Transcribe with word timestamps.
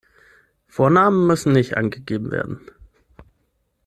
Vornamen 0.67 1.27
müssen 1.27 1.53
nicht 1.53 1.77
angegeben 1.77 2.31
werden. 2.31 2.61